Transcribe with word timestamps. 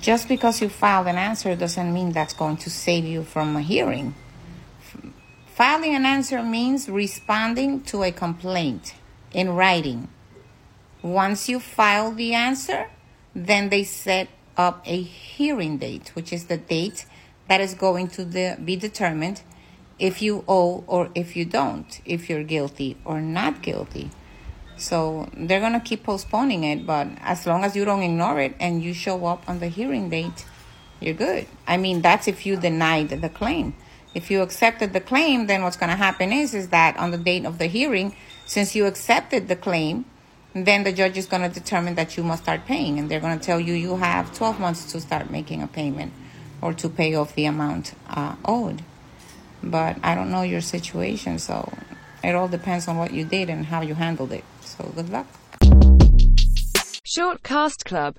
just 0.00 0.28
because 0.28 0.60
you 0.60 0.68
filed 0.68 1.06
an 1.06 1.16
answer 1.16 1.54
doesn't 1.54 1.92
mean 1.92 2.12
that's 2.12 2.34
going 2.34 2.56
to 2.58 2.70
save 2.70 3.04
you 3.04 3.22
from 3.22 3.56
a 3.56 3.62
hearing. 3.62 4.14
Filing 5.54 5.94
an 5.94 6.06
answer 6.06 6.42
means 6.42 6.88
responding 6.88 7.82
to 7.82 8.02
a 8.02 8.10
complaint 8.10 8.94
in 9.32 9.50
writing. 9.50 10.08
Once 11.02 11.48
you 11.48 11.60
file 11.60 12.12
the 12.12 12.32
answer, 12.34 12.88
then 13.34 13.68
they 13.68 13.84
set 13.84 14.28
up 14.56 14.82
a 14.86 15.00
hearing 15.02 15.78
date, 15.78 16.10
which 16.14 16.32
is 16.32 16.46
the 16.46 16.56
date 16.56 17.06
that 17.48 17.60
is 17.60 17.74
going 17.74 18.08
to 18.08 18.56
be 18.64 18.76
determined 18.76 19.42
if 19.98 20.22
you 20.22 20.44
owe 20.48 20.84
or 20.86 21.10
if 21.14 21.36
you 21.36 21.44
don't, 21.44 22.00
if 22.04 22.28
you're 22.28 22.42
guilty 22.42 22.96
or 23.04 23.20
not 23.20 23.62
guilty. 23.62 24.10
So 24.82 25.30
they're 25.36 25.60
going 25.60 25.74
to 25.74 25.80
keep 25.80 26.02
postponing 26.02 26.64
it, 26.64 26.84
but 26.84 27.06
as 27.20 27.46
long 27.46 27.62
as 27.62 27.76
you 27.76 27.84
don't 27.84 28.02
ignore 28.02 28.40
it 28.40 28.56
and 28.58 28.82
you 28.82 28.92
show 28.92 29.26
up 29.26 29.48
on 29.48 29.60
the 29.60 29.68
hearing 29.68 30.10
date, 30.10 30.44
you're 31.00 31.14
good. 31.14 31.46
I 31.68 31.76
mean, 31.76 32.02
that's 32.02 32.26
if 32.26 32.44
you 32.44 32.56
denied 32.56 33.10
the 33.10 33.28
claim. 33.28 33.74
If 34.12 34.28
you 34.28 34.42
accepted 34.42 34.92
the 34.92 35.00
claim, 35.00 35.46
then 35.46 35.62
what's 35.62 35.76
going 35.76 35.90
to 35.90 35.96
happen 35.96 36.32
is 36.32 36.52
is 36.52 36.68
that 36.70 36.96
on 36.96 37.12
the 37.12 37.16
date 37.16 37.44
of 37.44 37.58
the 37.58 37.66
hearing, 37.66 38.16
since 38.44 38.74
you 38.74 38.86
accepted 38.86 39.46
the 39.46 39.54
claim, 39.54 40.04
then 40.52 40.82
the 40.82 40.92
judge 40.92 41.16
is 41.16 41.26
going 41.26 41.48
to 41.48 41.48
determine 41.48 41.94
that 41.94 42.16
you 42.16 42.24
must 42.24 42.42
start 42.42 42.66
paying 42.66 42.98
and 42.98 43.08
they're 43.08 43.20
going 43.20 43.38
to 43.38 43.44
tell 43.44 43.60
you 43.60 43.74
you 43.74 43.96
have 43.96 44.34
12 44.36 44.58
months 44.58 44.92
to 44.92 45.00
start 45.00 45.30
making 45.30 45.62
a 45.62 45.68
payment 45.68 46.12
or 46.60 46.74
to 46.74 46.88
pay 46.88 47.14
off 47.14 47.36
the 47.36 47.44
amount 47.44 47.94
uh, 48.10 48.34
owed. 48.44 48.82
But 49.62 49.96
I 50.02 50.16
don't 50.16 50.32
know 50.32 50.42
your 50.42 50.60
situation, 50.60 51.38
so 51.38 51.72
it 52.22 52.34
all 52.34 52.48
depends 52.48 52.88
on 52.88 52.96
what 52.96 53.12
you 53.12 53.24
did 53.24 53.50
and 53.50 53.66
how 53.66 53.80
you 53.80 53.94
handled 53.94 54.32
it. 54.32 54.44
So 54.60 54.84
good 54.94 55.10
luck. 55.10 55.26
Short 57.04 57.42
Cast 57.42 57.84
Club 57.84 58.10